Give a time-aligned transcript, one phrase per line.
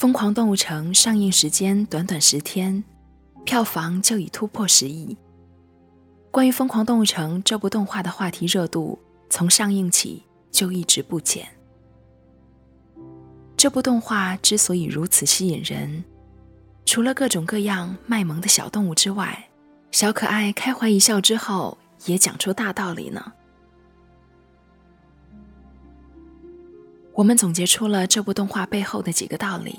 [0.00, 2.82] 疯狂动物城》上映时间短短十天，
[3.44, 5.14] 票房就已突破十亿。
[6.30, 11.46] 关于《疯狂动物城》这部动画的话题热度，从上映起就一直不减。
[13.58, 16.02] 这部动画之所以如此吸引人，
[16.86, 19.50] 除了各种各样卖萌的小动物之外，
[19.90, 21.76] 小可爱开怀一笑之后，
[22.06, 23.34] 也讲出大道理呢。
[27.20, 29.78] 我们总结出了这部动画背后的几个道理，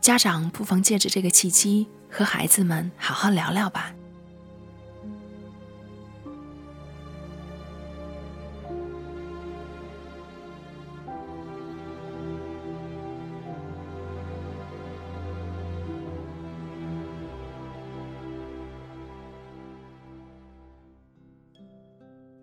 [0.00, 3.94] 家长不妨借着这个契机和孩子们好好聊聊吧。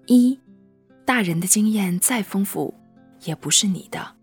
[0.05, 0.39] 一，
[1.03, 2.73] 大人的经验再丰富。
[3.27, 4.15] 也不是你的。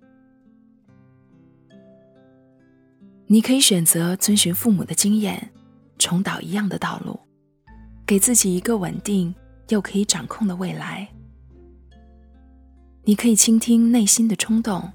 [3.26, 5.52] 你可以选择遵循父母的经验，
[5.98, 7.20] 重蹈一样的道路，
[8.06, 9.34] 给自己一个稳定
[9.68, 11.08] 又可以掌控的未来。
[13.04, 14.90] 你可以倾听内心的冲动，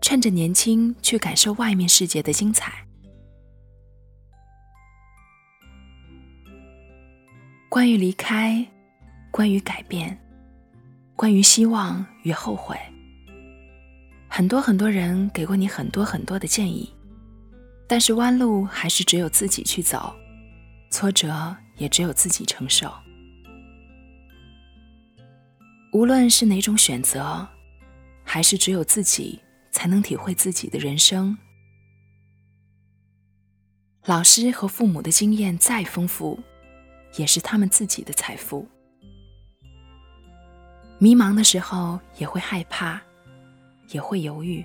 [0.00, 2.86] 趁着年轻去感受外面世界的精彩。
[7.68, 8.66] 关于离开，
[9.30, 10.18] 关于改变，
[11.14, 12.78] 关于希望与后悔。
[14.36, 16.92] 很多很多人给过你很多很多的建议，
[17.88, 20.14] 但是弯路还是只有自己去走，
[20.90, 22.92] 挫折也只有自己承受。
[25.90, 27.48] 无论是哪种选择，
[28.24, 31.38] 还是只有自己才能体会自己的人生。
[34.04, 36.38] 老师和父母的经验再丰富，
[37.16, 38.68] 也是他们自己的财富。
[40.98, 43.00] 迷茫的时候也会害怕。
[43.90, 44.64] 也会犹豫，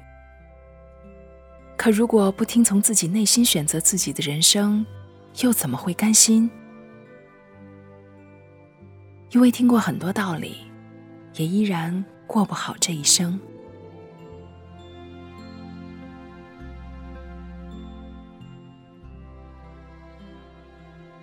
[1.78, 4.86] 可如果不听从自己内心选择自己的人生，
[5.42, 6.50] 又怎么会甘心？
[9.32, 10.58] 因为听过很多道理，
[11.36, 13.40] 也依然过不好这一生。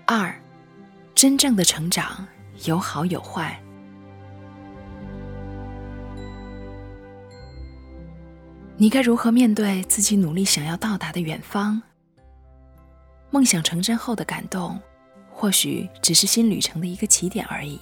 [0.06, 0.34] 二，
[1.14, 2.26] 真正的成长
[2.64, 3.62] 有好有坏。
[8.80, 11.82] 你该如何面对自己努力想要到达的远方？
[13.28, 14.80] 梦想成真后的感动，
[15.32, 17.80] 或许只是新旅程的一个起点而已。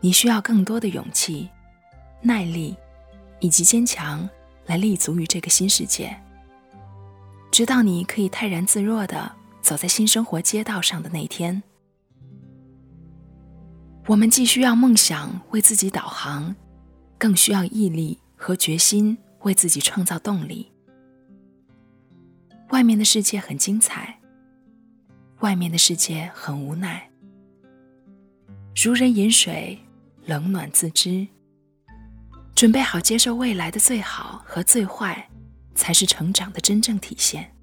[0.00, 1.48] 你需要更多的勇气、
[2.20, 2.76] 耐力
[3.40, 4.28] 以及坚强，
[4.66, 6.14] 来立足于这个新世界，
[7.50, 9.32] 直到你可以泰然自若的
[9.62, 11.62] 走在新生活街道上的那天。
[14.06, 16.54] 我们既需要梦想为自己导航，
[17.16, 18.18] 更需要毅力。
[18.42, 20.72] 和决心为自己创造动力。
[22.70, 24.18] 外面的世界很精彩，
[25.38, 27.08] 外面的世界很无奈。
[28.74, 29.78] 如人饮水，
[30.26, 31.28] 冷暖自知。
[32.52, 35.30] 准备好接受未来的最好和最坏，
[35.76, 37.54] 才是成长的真正体现。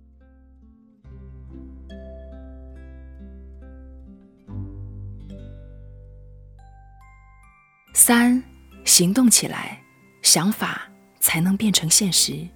[7.94, 8.41] 三，
[8.85, 9.84] 行动起来。
[10.29, 10.88] 想法
[11.19, 12.47] 才能变成现实。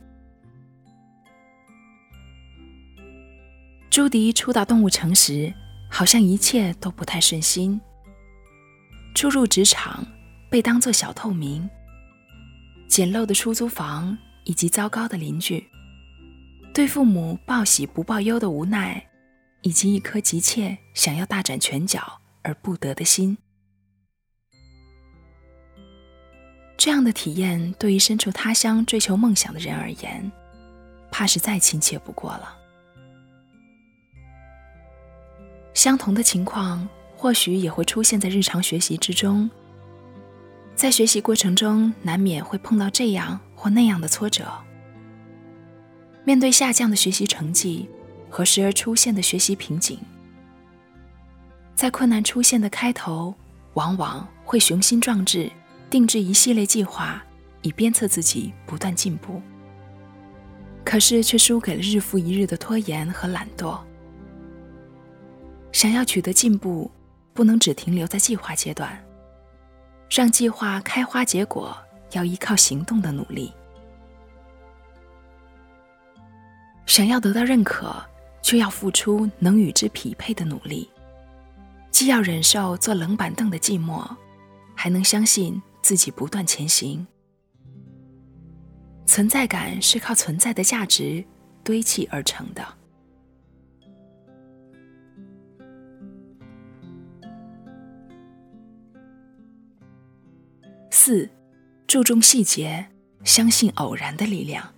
[3.89, 5.51] 朱迪初到动物城时，
[5.89, 7.81] 好像一切都不太顺心。
[9.15, 10.05] 初入职场，
[10.51, 11.67] 被当作小透明，
[12.87, 15.67] 简陋的出租房以及糟糕的邻居，
[16.75, 19.03] 对父母报喜不报忧的无奈，
[19.63, 23.35] 以及一颗急切想要大展拳脚而不得的心。
[26.83, 30.29] 这样的体验对于身处他乡追求梦想的人而言，
[31.09, 32.57] 怕是再亲切不过了。
[35.73, 36.85] 相同的情况
[37.15, 39.49] 或许也会出现在日常学习之中，
[40.75, 44.45] 在学习过程中难免会碰到这样或那样的挫折。
[46.25, 47.89] 面对下降的学习成绩
[48.29, 49.97] 和时而出现的学习瓶颈，
[51.75, 53.33] 在困难出现的开头，
[53.75, 55.49] 往往会雄心壮志。
[55.93, 57.23] 定制一系列计划，
[57.61, 59.39] 以鞭策自己不断进步。
[60.83, 63.79] 可是却输给了日复一日的拖延和懒惰。
[65.71, 66.89] 想要取得进步，
[67.31, 69.05] 不能只停留在计划阶段，
[70.09, 71.77] 让计划开花结果，
[72.13, 73.53] 要依靠行动的努力。
[76.87, 78.03] 想要得到认可，
[78.41, 80.89] 就要付出能与之匹配的努力。
[81.91, 84.03] 既要忍受坐冷板凳的寂寞，
[84.73, 87.05] 还能相信自己不断前行。
[89.05, 91.23] 存在感是靠存在的价值
[91.63, 92.65] 堆砌而成的。
[100.89, 101.29] 四，
[101.85, 102.87] 注重细节，
[103.25, 104.73] 相信偶然的力量。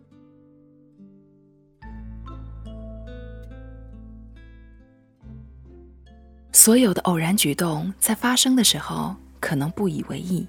[6.52, 10.48] 所有的偶然举动在发生的时候可能不以为意，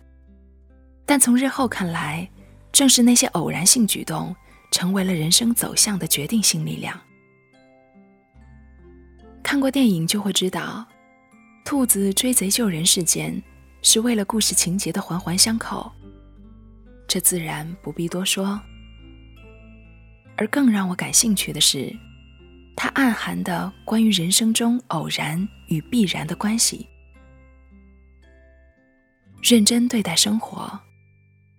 [1.07, 2.29] 但从日后看来，
[2.73, 4.35] 正是那些偶然性举动
[4.71, 7.01] 成为了人生走向的决定性力量。
[9.43, 10.85] 看过电影就会知道，
[11.65, 13.43] 兔子追贼救人事件
[13.81, 15.91] 是为了故事情节的环环相扣，
[17.07, 18.61] 这自然不必多说。
[20.37, 21.91] 而更让我感兴趣的是。
[22.79, 26.87] 它暗含的关于人生中偶然与必然的关系。
[29.43, 30.79] 认真对待生活，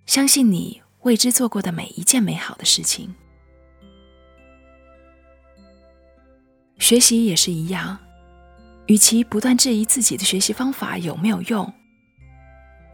[0.07, 3.13] 相信你为之做过的每一件美好的事情。
[6.79, 7.99] 学习也是一样，
[8.87, 11.71] 与其不断质疑自己的学习方法有没有用，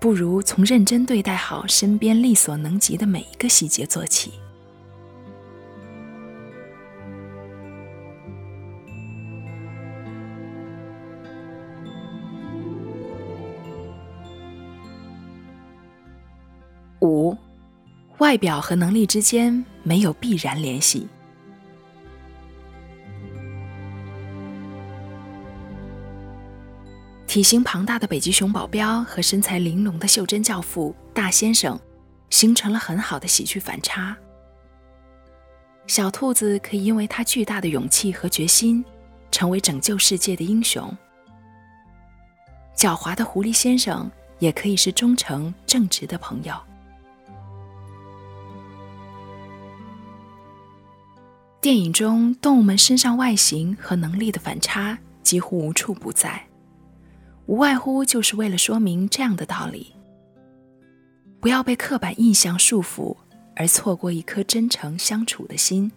[0.01, 4.33] 不如从认真对待好身边力所能及的每一个细节做起。
[18.33, 21.07] 外表和能力之间没有必然联系。
[27.27, 31.79] 体型庞大的北极熊保镖和身材玲珑的袖珍教父大先生，
[32.31, 34.17] 形成了很好的喜剧反差。
[35.85, 38.83] 小兔子可以因为他巨大的勇气和决心，
[39.29, 40.91] 成为拯救世界的英雄。
[42.75, 46.55] 狡猾的狐狸先生也可以是忠诚正直的朋友。
[51.63, 56.45] 电影中动物们身上外形和能力的反差几乎无处不在，
[57.45, 59.95] 无外乎就是为了说明这样的道理：
[61.39, 63.15] 不要被刻板印象束缚
[63.55, 65.89] 而错过一颗真诚相处的心；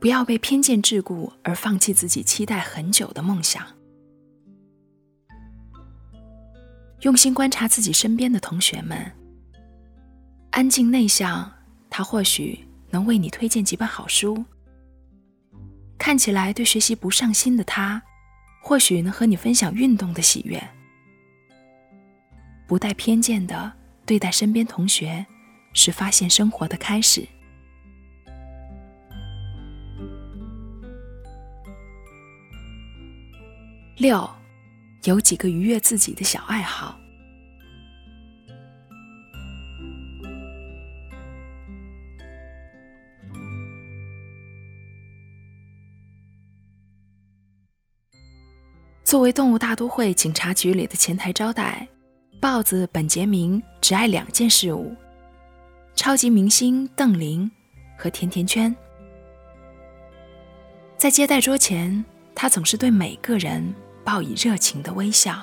[0.00, 3.62] 不要被偏见桎梏而放弃自己期待很久的梦想。
[7.02, 8.98] 用心观察自己身边的同学们，
[10.52, 11.52] 安静内向，
[11.90, 12.66] 他或许。
[12.94, 14.44] 能为你推荐几本好书。
[15.98, 18.00] 看起来对学习不上心的他，
[18.62, 20.62] 或许能和你分享运动的喜悦。
[22.68, 23.72] 不带偏见的
[24.06, 25.26] 对待身边同学，
[25.72, 27.26] 是发现生活的开始。
[33.96, 34.30] 六，
[35.02, 36.96] 有几个愉悦自己的小爱好。
[49.04, 51.86] 作为动物大都会警察局里的前台招待，
[52.40, 54.96] 豹子本杰明只爱两件事物：
[55.94, 57.48] 超级明星邓琳
[57.98, 58.74] 和甜甜圈。
[60.96, 62.02] 在接待桌前，
[62.34, 65.42] 他总是对每个人报以热情的微笑。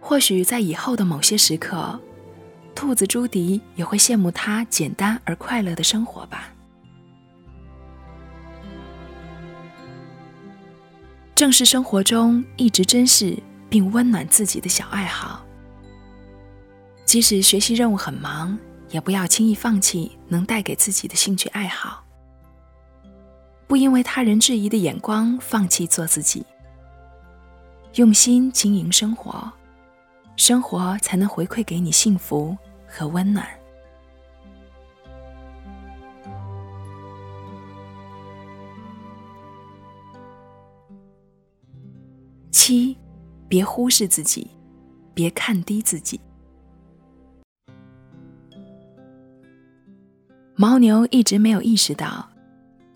[0.00, 2.00] 或许在以后的某些时刻，
[2.74, 6.48] 兔子朱迪也会羡慕他简单而快乐的生活吧。
[11.42, 13.36] 正是生活中一直珍视
[13.68, 15.44] 并温暖自己的小爱好，
[17.04, 18.56] 即使学习任务很忙，
[18.90, 22.04] 也不要轻易放弃能带给自己的兴趣爱好。
[23.66, 26.46] 不因为他人质疑的眼光放弃做自己，
[27.96, 29.50] 用心经营生活，
[30.36, 32.56] 生活才能回馈给你幸福
[32.86, 33.44] 和温暖。
[43.52, 44.50] 别忽视自己，
[45.12, 46.18] 别看低自己。
[50.56, 52.30] 牦牛一直没有意识到，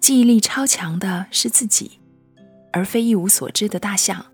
[0.00, 2.00] 记忆力超强的是自己，
[2.72, 4.24] 而非一无所知的大象。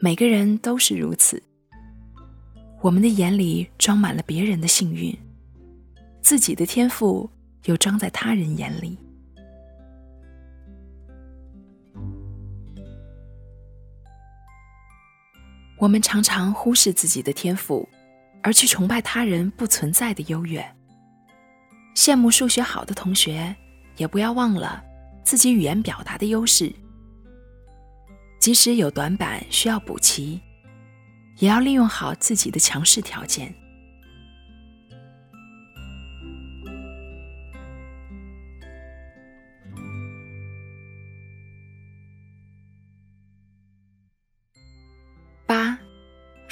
[0.00, 1.40] 每个人都是如此。
[2.82, 5.16] 我们的眼里装满了别人的幸运，
[6.20, 7.30] 自己的天赋
[7.66, 8.98] 又装在他人眼里。
[15.84, 17.86] 我们常常忽视自己的天赋，
[18.42, 20.66] 而去崇拜他人不存在的优越。
[21.94, 23.54] 羡慕数学好的同学，
[23.98, 24.82] 也不要忘了
[25.24, 26.72] 自己语言表达的优势。
[28.40, 30.40] 即使有短板需要补齐。
[31.38, 33.54] 也要利用好自己的强势条件。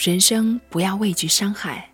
[0.04, 1.88] 人生不要畏惧伤害。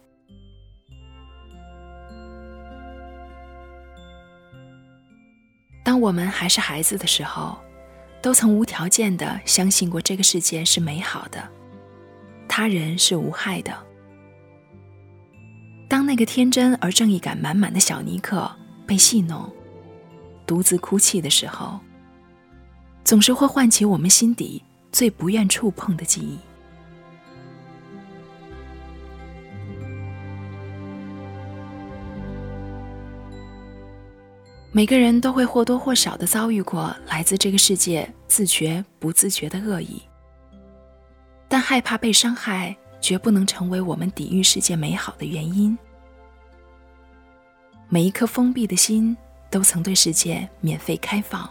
[5.84, 7.58] 当我们还是孩子的时候，
[8.22, 11.46] 都曾无条件的相信过这个世界是美好的。
[12.48, 13.76] 他人是无害的。
[15.86, 18.50] 当那个天真而正义感满满的小尼克
[18.86, 19.52] 被戏弄、
[20.46, 21.78] 独自哭泣的时候，
[23.04, 26.38] 总是会唤起我们心底最不愿触碰的记忆。
[34.78, 40.00] 每个人都会或多或少的遭遇过来自这个世界自觉不自觉的恶意。
[41.48, 45.76] 但害怕被伤害，绝不能成为我们抵御世界美好的原因。
[47.88, 49.16] 每一颗封闭的心，
[49.50, 51.50] 都曾对世界免费开放；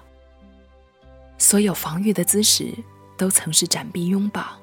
[1.38, 2.74] 所有防御的姿势，
[3.18, 4.58] 都曾是展臂拥抱。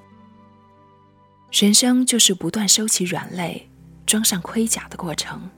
[1.53, 3.69] 人生就是不断收起软肋，
[4.07, 5.51] 装上盔甲的过程。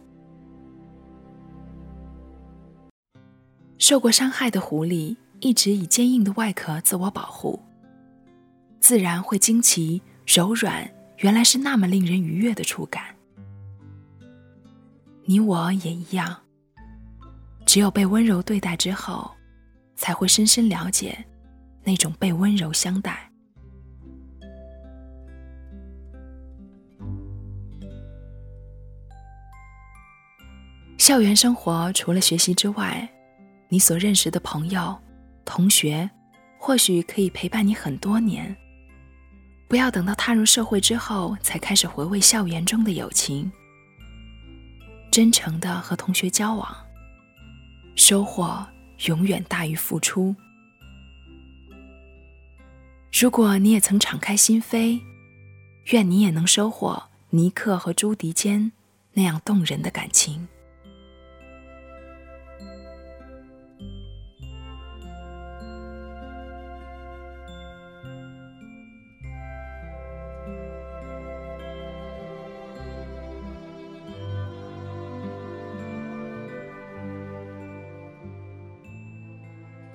[3.79, 7.61] 受过伤害的狐狸，一直以坚硬的外壳自我保护。
[8.81, 13.05] 自然会惊奇，柔软原来是那么令人愉悦的触感。
[15.25, 16.37] 你我也一样，
[17.65, 19.31] 只有被温柔对待之后，
[19.97, 21.25] 才会深深了解
[21.83, 23.31] 那种被温柔相待。
[30.97, 33.09] 校园生活除了学习之外，
[33.69, 34.97] 你所认识的朋友、
[35.45, 36.09] 同学，
[36.59, 38.57] 或许可以陪伴你很多年。
[39.69, 43.51] 不要等到踏入社会之后才开始回味校园中的友情。
[45.11, 46.77] 真诚的和同学交往，
[47.97, 48.65] 收获
[49.07, 50.37] 永远大于付出。
[53.19, 55.01] 如果你也曾敞开心扉，
[55.87, 58.71] 愿你也能收获尼克和朱迪间
[59.15, 60.47] 那样动人的感情。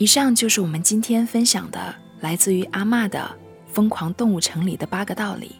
[0.02, 3.20] 以上就是我们今天分享的来自于阿妈的
[3.72, 5.58] 《疯狂动物城》里的八个道理。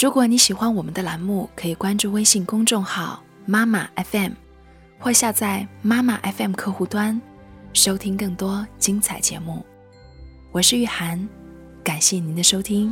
[0.00, 4.32] 如果你喜欢我们的栏目，可以关注微信公众号“妈妈 FM”
[4.98, 7.20] 或下载“妈妈 FM” 客户端，
[7.74, 9.62] 收听更多精彩节目。
[10.50, 11.28] 我是玉涵，
[11.84, 12.90] 感谢您的收听。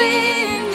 [0.00, 0.69] fear.